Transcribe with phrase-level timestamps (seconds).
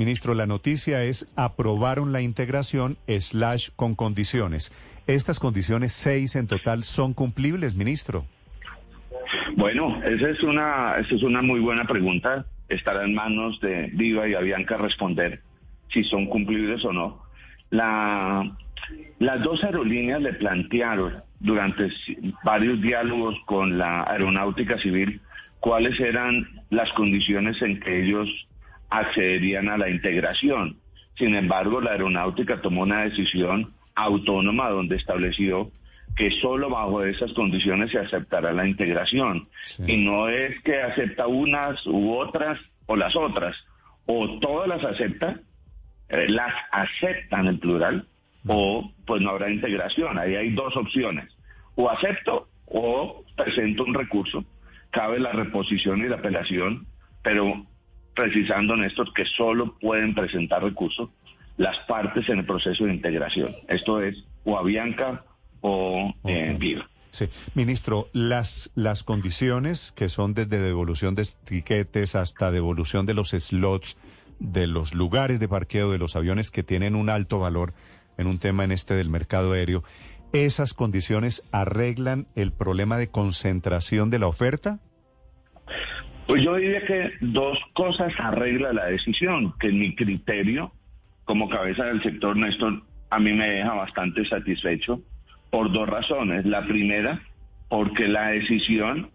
[0.00, 4.72] Ministro, la noticia es aprobaron la integración slash con condiciones.
[5.06, 8.24] ¿Estas condiciones, seis en total, son cumplibles, ministro?
[9.58, 12.46] Bueno, esa es una, esa es una muy buena pregunta.
[12.70, 15.42] Estará en manos de Viva y Avianca responder
[15.92, 17.22] si son cumplibles o no.
[17.68, 18.56] La,
[19.18, 21.90] las dos aerolíneas le plantearon durante
[22.42, 25.20] varios diálogos con la aeronáutica civil
[25.58, 28.30] cuáles eran las condiciones en que ellos
[28.90, 30.78] accederían a la integración.
[31.16, 35.70] Sin embargo, la aeronáutica tomó una decisión autónoma donde estableció
[36.16, 39.48] que solo bajo esas condiciones se aceptará la integración.
[39.86, 43.56] Y no es que acepta unas u otras o las otras,
[44.06, 45.40] o todas las acepta,
[46.08, 48.06] eh, las aceptan en plural,
[48.46, 50.18] o pues no habrá integración.
[50.18, 51.32] Ahí hay dos opciones.
[51.76, 54.44] O acepto o presento un recurso.
[54.90, 56.86] Cabe la reposición y la apelación,
[57.22, 57.64] pero
[58.14, 61.10] precisando, Néstor, que solo pueden presentar recursos
[61.56, 63.54] las partes en el proceso de integración.
[63.68, 65.24] Esto es o Avianca
[65.60, 66.88] o eh, Viva.
[67.10, 73.30] Sí, ministro, las, las condiciones que son desde devolución de tiquetes hasta devolución de los
[73.30, 73.98] slots,
[74.38, 77.74] de los lugares de parqueo de los aviones que tienen un alto valor
[78.16, 79.82] en un tema en este del mercado aéreo,
[80.32, 84.78] ¿esas condiciones arreglan el problema de concentración de la oferta?
[86.30, 90.70] Pues yo diría que dos cosas arregla la decisión, que mi criterio,
[91.24, 95.02] como cabeza del sector, Néstor, a mí me deja bastante satisfecho
[95.50, 96.46] por dos razones.
[96.46, 97.20] La primera,
[97.68, 99.10] porque la decisión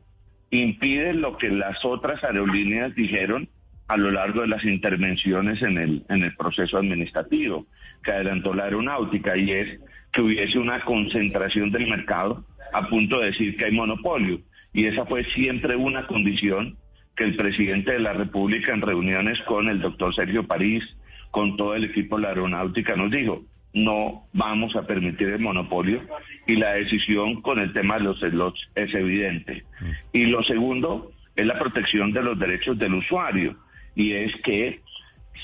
[0.49, 3.47] impide lo que las otras aerolíneas dijeron
[3.87, 7.65] a lo largo de las intervenciones en el, en el proceso administrativo
[8.03, 9.79] que adelantó la aeronáutica y es
[10.11, 12.43] que hubiese una concentración del mercado
[12.73, 14.41] a punto de decir que hay monopolio.
[14.73, 16.77] Y esa fue siempre una condición
[17.15, 20.83] que el presidente de la República en reuniones con el doctor Sergio París,
[21.31, 26.01] con todo el equipo de la aeronáutica, nos dijo, no vamos a permitir el monopolio
[26.47, 29.65] y la decisión con el tema de los slots es evidente.
[30.13, 33.57] Y lo segundo es la protección de los derechos del usuario
[33.95, 34.81] y es que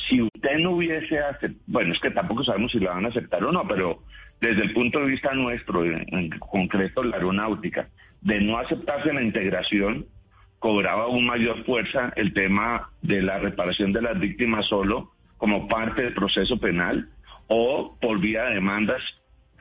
[0.07, 3.43] si usted no hubiese aceptado, bueno, es que tampoco sabemos si lo van a aceptar
[3.43, 4.01] o no, pero
[4.39, 7.89] desde el punto de vista nuestro, en, concreto la aeronáutica,
[8.21, 10.05] de no aceptarse la integración,
[10.61, 16.03] cobraba aún mayor fuerza el tema de la reparación de las víctimas solo como parte
[16.03, 17.09] del proceso penal
[17.47, 19.01] o por vía de demandas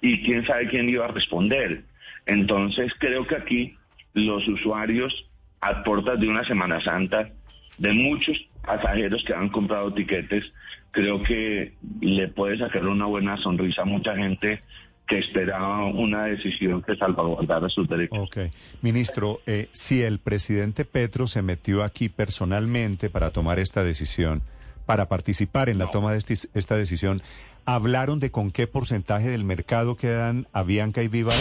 [0.02, 1.84] y quién sabe quién iba a responder.
[2.26, 3.76] Entonces creo que aquí
[4.12, 5.26] los usuarios
[5.62, 7.30] a puertas de una Semana Santa,
[7.78, 10.52] de muchos pasajeros que han comprado tiquetes,
[10.90, 11.72] creo que
[12.02, 14.62] le puede sacar una buena sonrisa a mucha gente
[15.10, 18.16] que esperaba una decisión que salvaguardara sus derechos.
[18.16, 18.38] Ok.
[18.80, 24.42] Ministro, eh, si el presidente Petro se metió aquí personalmente para tomar esta decisión,
[24.86, 27.22] para participar en la toma de este, esta decisión,
[27.64, 31.34] ¿hablaron de con qué porcentaje del mercado quedan Avianca y Viva?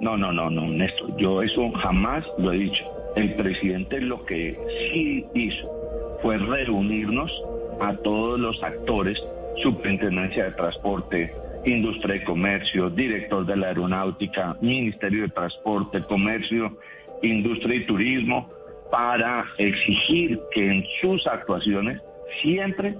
[0.00, 1.16] No, no, no, no, Néstor.
[1.18, 2.84] Yo eso jamás lo he dicho.
[3.14, 4.58] El presidente lo que
[4.90, 7.30] sí hizo fue reunirnos
[7.80, 9.16] a todos los actores,
[9.62, 11.32] Superintendencia de Transporte,
[11.66, 16.78] Industria y Comercio, director de la Aeronáutica, Ministerio de Transporte, Comercio,
[17.22, 18.48] Industria y Turismo,
[18.90, 22.00] para exigir que en sus actuaciones
[22.40, 22.96] siempre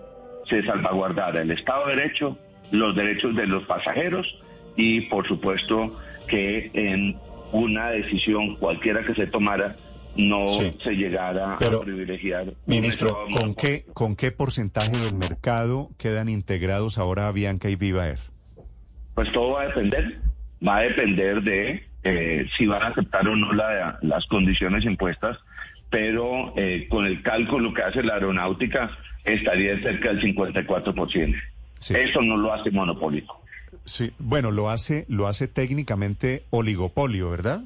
[0.49, 2.37] se salvaguardara el Estado de Derecho,
[2.72, 4.27] los derechos de los pasajeros
[4.75, 5.97] y, por supuesto,
[6.28, 7.16] que en
[7.53, 9.77] una decisión cualquiera que se tomara
[10.16, 12.54] no se llegara a privilegiar.
[12.66, 18.19] Ministro, ¿con qué, ¿con qué porcentaje del mercado quedan integrados ahora Bianca y Viva Air?
[19.16, 20.21] Pues todo va a depender,
[20.66, 25.38] va a depender de eh, si van a aceptar o no las condiciones impuestas
[25.91, 28.91] pero eh, con el cálculo que hace la aeronáutica
[29.25, 31.34] estaría cerca del 54%.
[31.88, 33.43] Eso no lo hace monopólico.
[33.84, 37.62] Sí, bueno, lo hace, lo hace técnicamente oligopolio, ¿verdad?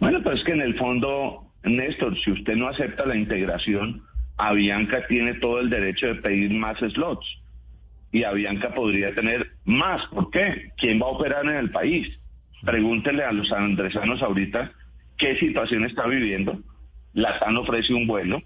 [0.00, 4.02] Bueno, pues es que en el fondo, Néstor, si usted no acepta la integración,
[4.36, 7.38] Avianca tiene todo el derecho de pedir más slots.
[8.12, 10.06] Y Avianca podría tener más.
[10.06, 10.70] ¿Por qué?
[10.76, 12.08] ¿Quién va a operar en el país?
[12.62, 14.72] Pregúntele a los andresanos ahorita
[15.18, 16.60] qué situación está viviendo.
[17.14, 18.42] La TAN ofrece un vuelo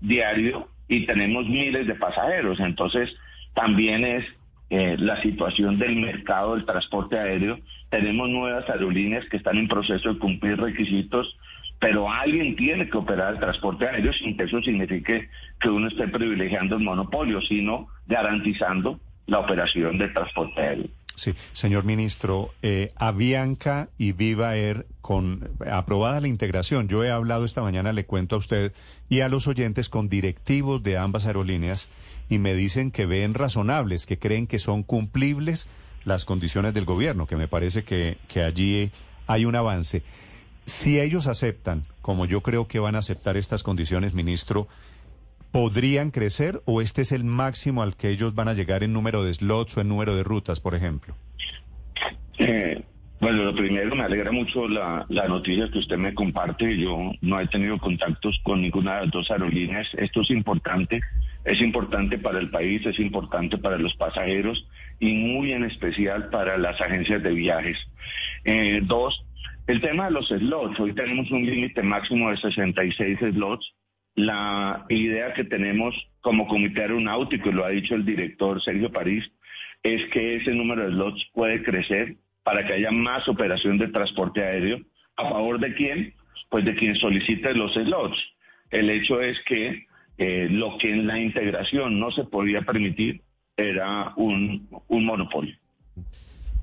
[0.00, 2.60] diario y tenemos miles de pasajeros.
[2.60, 3.14] Entonces,
[3.54, 4.24] también es
[4.68, 7.58] eh, la situación del mercado del transporte aéreo.
[7.88, 11.36] Tenemos nuevas aerolíneas que están en proceso de cumplir requisitos,
[11.78, 15.28] pero alguien tiene que operar el transporte aéreo sin que eso signifique
[15.60, 20.88] que uno esté privilegiando el monopolio, sino garantizando la operación del transporte aéreo.
[21.16, 27.46] Sí, señor ministro, eh, Avianca y Viva Air, con aprobada la integración, yo he hablado
[27.46, 28.72] esta mañana, le cuento a usted
[29.08, 31.88] y a los oyentes con directivos de ambas aerolíneas
[32.28, 35.68] y me dicen que ven razonables, que creen que son cumplibles
[36.04, 38.90] las condiciones del gobierno, que me parece que, que allí
[39.26, 40.02] hay un avance.
[40.66, 44.66] Si ellos aceptan, como yo creo que van a aceptar estas condiciones, ministro,
[45.52, 49.22] ¿podrían crecer o este es el máximo al que ellos van a llegar en número
[49.22, 51.14] de slots o en número de rutas, por ejemplo?
[52.38, 52.82] Eh,
[53.20, 56.76] bueno, lo primero, me alegra mucho la, la, noticia que usted me comparte.
[56.76, 59.86] Yo no he tenido contactos con ninguna de las dos aerolíneas.
[59.94, 61.00] Esto es importante.
[61.44, 64.66] Es importante para el país, es importante para los pasajeros
[64.98, 67.78] y muy en especial para las agencias de viajes.
[68.44, 69.24] Eh, dos,
[69.66, 70.78] el tema de los slots.
[70.80, 73.74] Hoy tenemos un límite máximo de 66 slots
[74.16, 79.30] la idea que tenemos como comité aeronáutico, y lo ha dicho el director Sergio París,
[79.82, 84.42] es que ese número de slots puede crecer para que haya más operación de transporte
[84.42, 84.80] aéreo.
[85.16, 86.14] ¿A favor de quién?
[86.48, 88.18] Pues de quien solicite los slots.
[88.70, 89.86] El hecho es que
[90.16, 93.20] eh, lo que en la integración no se podía permitir
[93.56, 95.56] era un, un monopolio.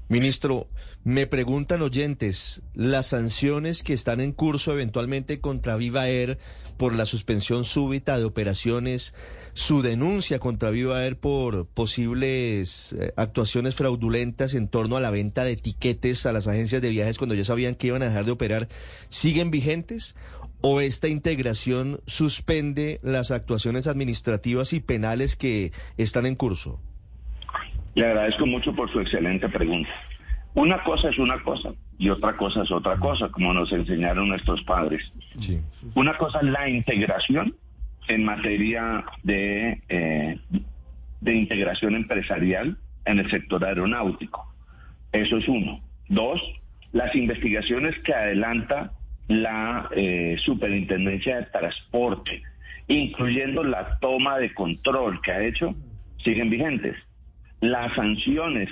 [0.09, 0.69] Ministro,
[1.05, 6.38] me preguntan oyentes, las sanciones que están en curso eventualmente contra Viva Air
[6.77, 9.15] por la suspensión súbita de operaciones,
[9.53, 15.45] su denuncia contra Viva Air por posibles eh, actuaciones fraudulentas en torno a la venta
[15.45, 18.31] de etiquetes a las agencias de viajes cuando ya sabían que iban a dejar de
[18.31, 18.67] operar,
[19.07, 20.15] ¿siguen vigentes?
[20.59, 26.79] ¿O esta integración suspende las actuaciones administrativas y penales que están en curso?
[27.95, 29.90] Le agradezco mucho por su excelente pregunta.
[30.56, 34.62] Una cosa es una cosa y otra cosa es otra cosa, como nos enseñaron nuestros
[34.63, 35.12] padres.
[35.95, 37.56] Una cosa es la integración
[38.07, 40.40] en materia de, eh,
[41.22, 44.54] de integración empresarial en el sector aeronáutico.
[45.12, 45.81] Eso es uno.
[46.10, 46.42] Dos,
[46.92, 48.92] las investigaciones que adelanta
[49.28, 52.44] la eh, Superintendencia de Transporte,
[52.88, 55.75] incluyendo la toma de control que ha hecho,
[56.18, 56.96] siguen vigentes.
[57.63, 58.69] Las sanciones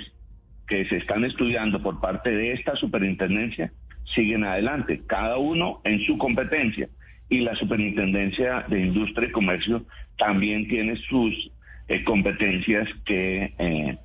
[0.68, 3.72] que se están estudiando por parte de esta superintendencia
[4.14, 6.90] siguen adelante, cada uno en su competencia.
[7.30, 9.86] Y la superintendencia de Industria y Comercio
[10.18, 11.50] también tiene sus
[11.88, 13.96] eh, competencias que, eh,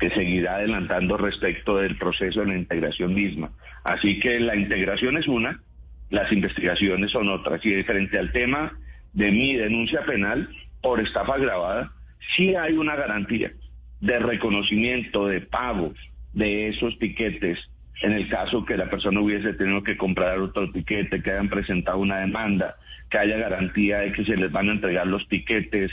[0.00, 3.52] que seguirá adelantando respecto del proceso de la integración misma.
[3.84, 5.62] Así que la integración es una,
[6.10, 7.64] las investigaciones son otras.
[7.64, 8.76] Y frente al tema
[9.12, 10.48] de mi denuncia penal
[10.82, 11.92] por estafa agravada,
[12.34, 13.52] sí hay una garantía
[14.00, 15.92] de reconocimiento, de pago
[16.32, 17.58] de esos tiquetes,
[18.02, 21.98] en el caso que la persona hubiese tenido que comprar otro tiquete, que hayan presentado
[21.98, 22.76] una demanda,
[23.08, 25.90] que haya garantía de que se les van a entregar los tiquetes,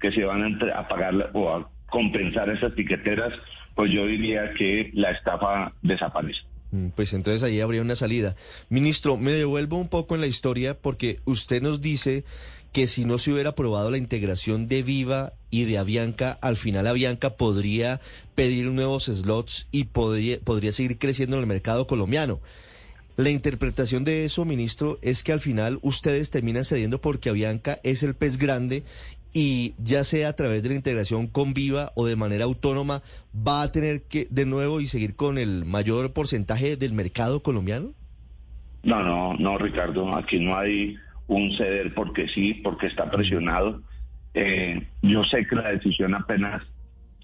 [0.00, 3.32] que se van a, pagar o a compensar esas tiqueteras,
[3.76, 6.40] pues yo diría que la estafa desaparece.
[6.72, 8.34] Mm, pues entonces ahí habría una salida.
[8.68, 12.24] Ministro, me devuelvo un poco en la historia porque usted nos dice
[12.74, 16.88] que si no se hubiera aprobado la integración de Viva y de Avianca, al final
[16.88, 18.00] Avianca podría
[18.34, 22.40] pedir nuevos slots y podría, podría seguir creciendo en el mercado colombiano.
[23.16, 28.02] La interpretación de eso, ministro, es que al final ustedes terminan cediendo porque Avianca es
[28.02, 28.82] el pez grande
[29.32, 33.02] y ya sea a través de la integración con Viva o de manera autónoma,
[33.36, 37.92] va a tener que de nuevo y seguir con el mayor porcentaje del mercado colombiano?
[38.82, 43.82] No, no, no, Ricardo, aquí no hay un ceder porque sí, porque está presionado.
[44.34, 46.62] Eh, yo sé que la decisión apenas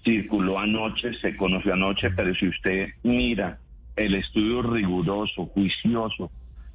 [0.03, 3.59] circuló anoche, se conoció anoche, pero si usted mira
[3.95, 6.31] el estudio riguroso, juicioso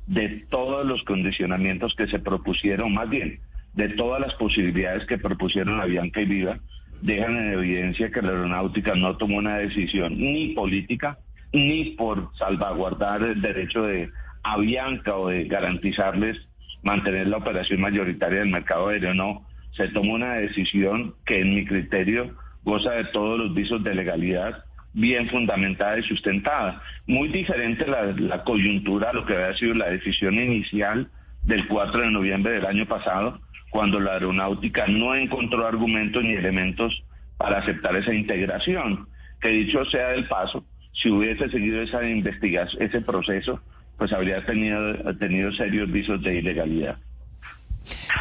[0.06, 3.40] de todos los condicionamientos que se propusieron, más bien
[3.74, 6.58] de todas las posibilidades que propusieron Avianca y Viva,
[7.02, 11.18] dejan en evidencia que la aeronáutica no tomó una decisión ni política
[11.52, 14.10] ni por salvaguardar el derecho de
[14.42, 16.38] Avianca o de garantizarles
[16.86, 19.44] mantener la operación mayoritaria del mercado aéreo, no.
[19.72, 24.64] Se tomó una decisión que en mi criterio goza de todos los visos de legalidad
[24.92, 26.80] bien fundamentada y sustentada.
[27.06, 31.08] Muy diferente la, la coyuntura a lo que había sido la decisión inicial
[31.42, 33.40] del 4 de noviembre del año pasado,
[33.70, 37.02] cuando la aeronáutica no encontró argumentos ni elementos
[37.36, 39.08] para aceptar esa integración.
[39.40, 43.60] Que dicho sea del paso, si hubiese seguido esa investigación, ese proceso,
[43.96, 46.98] pues habría tenido, tenido serios visos de ilegalidad.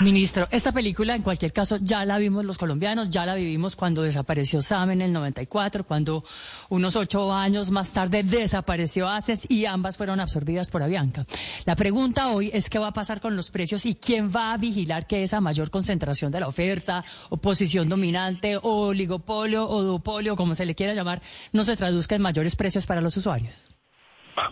[0.02, 4.02] Ministro, esta película en cualquier caso ya la vimos los colombianos, ya la vivimos cuando
[4.02, 6.24] desapareció Sam en el 94, cuando
[6.70, 11.26] unos ocho años más tarde desapareció ACES y ambas fueron absorbidas por Avianca.
[11.66, 14.58] La pregunta hoy es qué va a pasar con los precios y quién va a
[14.58, 20.36] vigilar que esa mayor concentración de la oferta, o posición dominante, o oligopolio o duopolio,
[20.36, 21.22] como se le quiera llamar,
[21.54, 23.66] no se traduzca en mayores precios para los usuarios.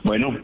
[0.03, 0.38] Bueno,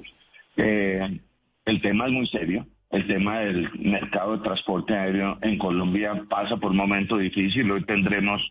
[0.59, 1.19] eh,
[1.65, 6.57] el tema es muy serio el tema del mercado de transporte aéreo en Colombia pasa
[6.57, 7.69] por un momento difícil.
[7.69, 8.41] Hoy tendremos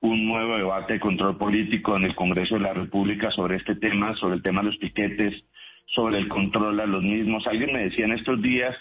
[0.00, 4.14] un nuevo debate de control político en el Congreso de la República sobre este tema,
[4.16, 5.44] sobre el tema de los piquetes,
[5.86, 7.46] sobre el control a los mismos.
[7.46, 8.74] Alguien me decía en estos días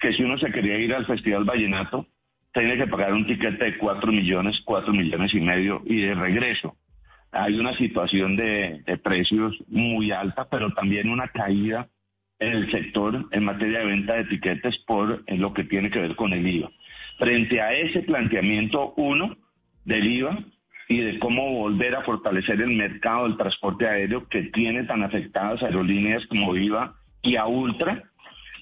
[0.00, 2.06] que si uno se quería ir al Festival Vallenato,
[2.54, 6.78] tiene que pagar un tiquete de cuatro millones, cuatro millones y medio y de regreso.
[7.30, 11.90] Hay una situación de precios muy alta, pero también una caída
[12.38, 16.16] en el sector en materia de venta de etiquetas por lo que tiene que ver
[16.16, 16.70] con el IVA.
[17.18, 19.36] Frente a ese planteamiento, uno,
[19.84, 20.38] del IVA
[20.88, 25.62] y de cómo volver a fortalecer el mercado del transporte aéreo que tiene tan afectadas
[25.62, 28.04] aerolíneas como IVA y a Ultra,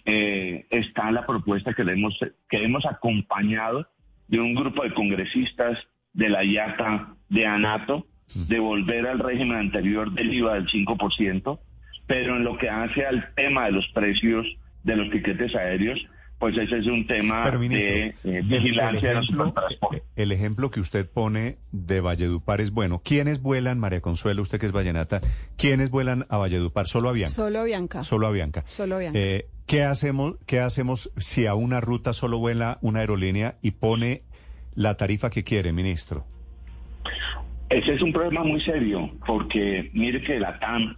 [0.07, 3.88] eh, está la propuesta que, hemos, que hemos acompañado
[4.28, 5.78] de un grupo de congresistas
[6.12, 8.07] de la IATA, de ANATO,
[8.49, 11.59] de volver al régimen anterior del IVA del 5%,
[12.06, 14.46] pero en lo que hace al tema de los precios
[14.82, 16.06] de los tiquetes aéreos,
[16.38, 19.54] pues ese es un tema de eh, vigilancia el ejemplo,
[19.90, 23.00] de eh, El ejemplo que usted pone de Valledupar es bueno.
[23.02, 25.20] ¿Quiénes vuelan, María Consuelo, usted que es vallenata,
[25.56, 26.87] quiénes vuelan a Valledupar?
[26.87, 27.32] ¿Solo Avianca?
[27.32, 28.04] Solo Avianca.
[28.04, 28.64] Solo Avianca.
[28.66, 29.18] Solo Avianca.
[29.18, 34.23] Eh, ¿qué, hacemos, ¿Qué hacemos si a una ruta solo vuela una aerolínea y pone
[34.75, 36.26] la tarifa que quiere, ministro?
[37.70, 40.96] Ese es un problema muy serio, porque mire que la TAM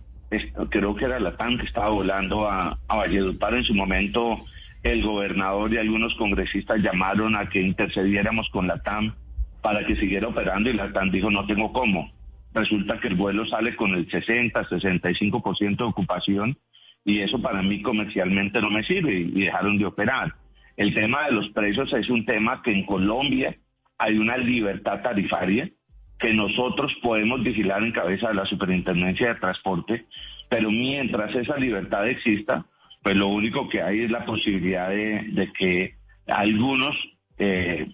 [0.71, 4.45] creo que era la TAM que estaba volando a, a Valledupar en su momento.
[4.83, 9.15] El gobernador y algunos congresistas llamaron a que intercediéramos con la TAM
[9.63, 12.13] para que siguiera operando y la TAM dijo no tengo cómo.
[12.55, 16.57] Resulta que el vuelo sale con el 60, 65% de ocupación
[17.05, 20.35] y eso para mí comercialmente no me sirve y dejaron de operar.
[20.77, 23.57] El tema de los precios es un tema que en Colombia
[23.99, 25.71] hay una libertad tarifaria
[26.19, 30.07] que nosotros podemos vigilar en cabeza de la Superintendencia de Transporte,
[30.49, 32.67] pero mientras esa libertad exista,
[33.03, 35.95] pues lo único que hay es la posibilidad de, que
[36.27, 36.97] algunos
[37.39, 37.89] eh,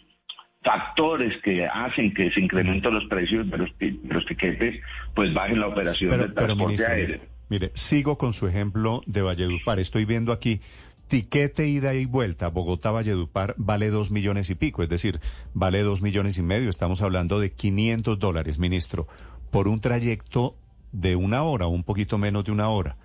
[0.63, 4.81] factores que hacen que se incrementen los precios de los, tiquetes,
[5.15, 7.21] pues bajen la operación del transporte aéreo.
[7.49, 9.79] Mire, sigo con su ejemplo de Valledupar.
[9.79, 10.61] Estoy viendo aquí
[11.09, 15.21] tiquete ida y vuelta Bogotá-Valledupar vale dos millones y pico, es decir,
[15.55, 16.71] vale dos millones y medio.
[16.71, 19.07] Estamos hablando de 500 dólares, ministro,
[19.51, 20.57] por un trayecto
[20.93, 22.97] de una hora, un poquito menos de una hora.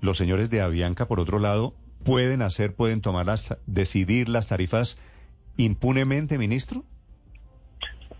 [0.00, 1.74] Los señores de Avianca, por otro lado,
[2.04, 4.98] pueden hacer, pueden tomar las, decidir las tarifas
[5.56, 6.84] impunemente, ministro.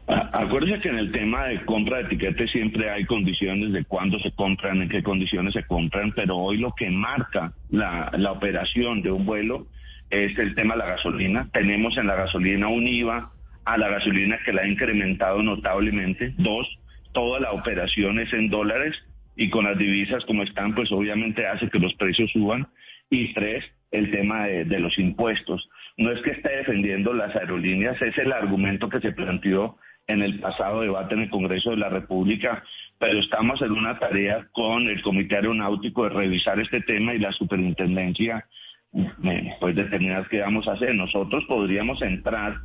[0.09, 4.33] Acuérdense que en el tema de compra de etiquetes siempre hay condiciones de cuándo se
[4.33, 9.11] compran, en qué condiciones se compran, pero hoy lo que marca la, la operación de
[9.11, 9.67] un vuelo
[10.09, 11.51] es el tema de la gasolina.
[11.53, 13.33] Tenemos en la gasolina un IVA
[13.67, 16.33] a la gasolina que la ha incrementado notablemente.
[16.39, 16.67] Dos,
[17.13, 18.97] toda la operación es en dólares
[19.37, 22.69] y con las divisas como están, pues obviamente hace que los precios suban.
[23.11, 25.69] Y tres, el tema de, de los impuestos.
[25.99, 29.77] No es que esté defendiendo las aerolíneas, es el argumento que se planteó
[30.09, 32.65] en el pasado debate en el Congreso de la República,
[32.99, 37.31] pero estamos en una tarea con el Comité Aeronáutico de revisar este tema y la
[37.33, 38.47] superintendencia
[38.95, 40.95] eh, pues determinar qué vamos a hacer.
[40.95, 42.57] Nosotros podríamos entrar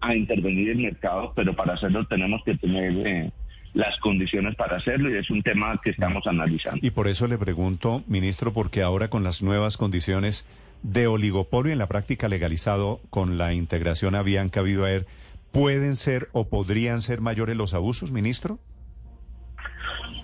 [0.00, 3.30] a intervenir en el mercado, pero para hacerlo tenemos que tener eh,
[3.72, 6.80] las condiciones para hacerlo y es un tema que estamos analizando.
[6.82, 10.46] Y por eso le pregunto, ministro, porque ahora con las nuevas condiciones
[10.82, 15.06] de oligopolio en la práctica legalizado con la integración a Bianca Viva Air,
[15.52, 18.60] ¿Pueden ser o podrían ser mayores los abusos, ministro?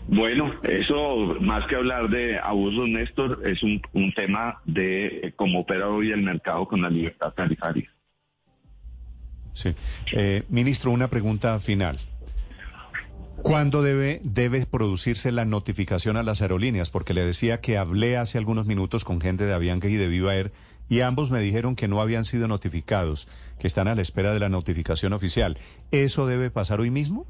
[0.09, 3.83] Bueno, eso más que hablar de abusos, Néstor, es un,
[4.15, 7.91] tema de cómo opera hoy el mercado con la libertad tarifaria.
[9.53, 9.75] Sí.
[10.13, 11.99] Eh, ministro, una pregunta final.
[13.43, 16.91] ¿Cuándo debe, debe producirse la notificación a las aerolíneas?
[16.91, 20.37] Porque le decía que hablé hace algunos minutos con gente de Avianca y de Viva
[20.37, 20.53] Air
[20.89, 23.29] y ambos me dijeron que no habían sido notificados,
[23.59, 25.59] que están a la espera de la notificación oficial.
[25.91, 27.27] ¿Eso debe pasar hoy mismo?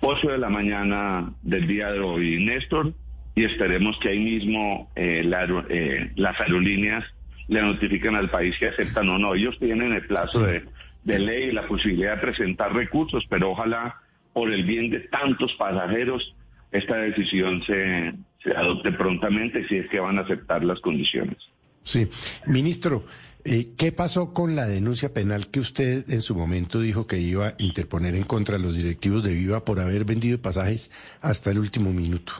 [0.00, 2.92] 8 de la mañana del día de hoy, Néstor,
[3.34, 5.22] y esperemos que ahí mismo eh,
[5.70, 7.04] eh, las aerolíneas
[7.48, 9.34] le notifiquen al país que aceptan o no.
[9.34, 10.64] Ellos tienen el plazo de,
[11.04, 13.96] de ley y la posibilidad de presentar recursos, pero ojalá
[14.32, 16.34] por el bien de tantos pasajeros
[16.72, 21.36] esta decisión se, se adopte prontamente si es que van a aceptar las condiciones.
[21.84, 22.08] Sí,
[22.46, 23.04] ministro,
[23.44, 27.48] eh, ¿qué pasó con la denuncia penal que usted en su momento dijo que iba
[27.48, 31.58] a interponer en contra de los directivos de Viva por haber vendido pasajes hasta el
[31.58, 32.32] último minuto?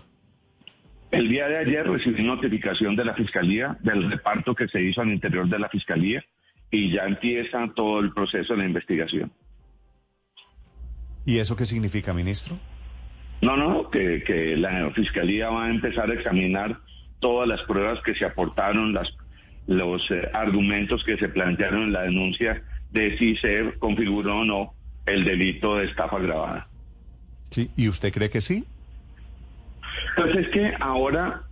[1.11, 5.11] El día de ayer recibí notificación de la Fiscalía del reparto que se hizo al
[5.11, 6.25] interior de la Fiscalía
[6.71, 9.31] y ya empieza todo el proceso de la investigación.
[11.27, 12.59] ¿Y eso qué significa, ministro?
[13.43, 16.81] No, no, que, que la Fiscalía va a empezar a examinar
[17.19, 19.13] todas las pruebas que se aportaron, las
[19.67, 24.75] los eh, argumentos que se plantearon en la denuncia de si se configuró o no
[25.07, 26.69] el delito de estafa grabada.
[27.51, 28.65] Sí, ¿y usted cree que sí?
[30.17, 31.43] Pues es que ahora,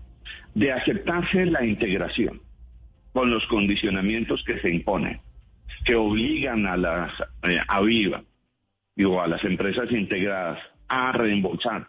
[0.54, 2.40] de aceptarse la integración
[3.12, 5.20] con los condicionamientos que se imponen,
[5.84, 7.12] que obligan a las
[7.42, 8.22] eh, a Viva
[9.00, 11.88] digo, a las empresas integradas a reembolsar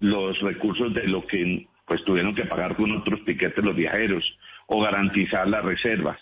[0.00, 4.24] los recursos de lo que pues tuvieron que pagar con otros tiquetes los viajeros
[4.66, 6.18] o garantizar las reservas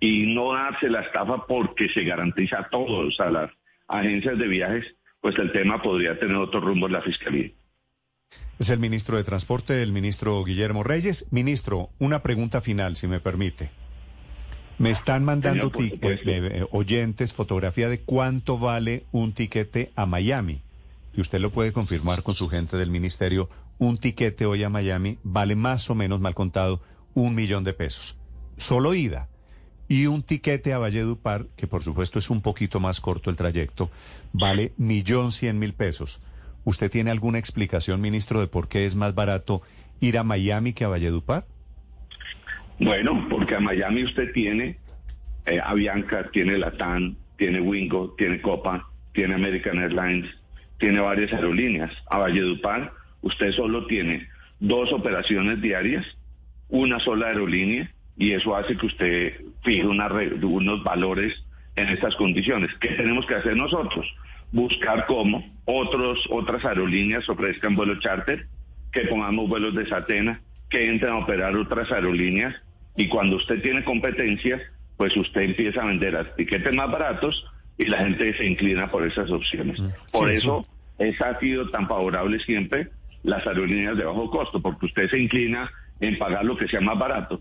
[0.00, 3.50] y no darse la estafa porque se garantiza a todos, a las
[3.88, 4.84] agencias de viajes,
[5.20, 7.50] pues el tema podría tener otro rumbo en la Fiscalía.
[8.58, 11.26] Es el ministro de Transporte, el ministro Guillermo Reyes.
[11.30, 13.70] Ministro, una pregunta final, si me permite.
[14.78, 20.62] Me están mandando eh, eh, oyentes fotografía de cuánto vale un tiquete a Miami.
[21.14, 23.48] Y usted lo puede confirmar con su gente del ministerio.
[23.78, 26.80] Un tiquete hoy a Miami vale más o menos, mal contado,
[27.16, 28.14] un millón de pesos.
[28.58, 29.28] Solo ida.
[29.88, 33.90] Y un tiquete a Valledupar, que por supuesto es un poquito más corto el trayecto,
[34.32, 36.20] vale millón cien mil pesos.
[36.64, 39.62] ¿Usted tiene alguna explicación, ministro, de por qué es más barato
[40.00, 41.46] ir a Miami que a Valledupar?
[42.78, 44.76] Bueno, porque a Miami usted tiene
[45.46, 50.28] eh, Avianca, tiene Latam, tiene Wingo, tiene Copa, tiene American Airlines,
[50.78, 51.92] tiene varias aerolíneas.
[52.10, 52.92] A Valledupar
[53.22, 54.28] usted solo tiene
[54.60, 56.04] dos operaciones diarias
[56.68, 60.08] una sola aerolínea y eso hace que usted fije una,
[60.42, 61.44] unos valores
[61.76, 62.70] en estas condiciones.
[62.80, 64.06] ¿Qué tenemos que hacer nosotros?
[64.52, 68.46] Buscar cómo otros, otras aerolíneas ofrezcan vuelos charter,
[68.92, 72.54] que pongamos vuelos de Satena, que entren a operar otras aerolíneas
[72.96, 74.62] y cuando usted tiene competencias,
[74.96, 77.44] pues usted empieza a vender a tiquetes más baratos
[77.76, 79.78] y la gente se inclina por esas opciones.
[79.78, 79.88] Mm.
[80.12, 80.66] Por eso,
[80.98, 82.88] esa ha sido tan favorable siempre
[83.22, 85.70] las aerolíneas de bajo costo, porque usted se inclina
[86.00, 87.40] en pagar lo que sea más barato.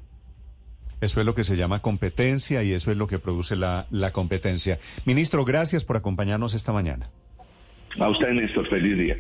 [1.02, 4.12] Eso es lo que se llama competencia y eso es lo que produce la, la
[4.12, 4.80] competencia.
[5.06, 7.10] Ministro, gracias por acompañarnos esta mañana.
[8.00, 9.14] A usted, Néstor, feliz día.